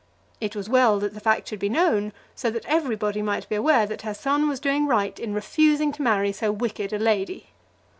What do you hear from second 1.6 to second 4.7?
known, so that everybody might be aware that her son was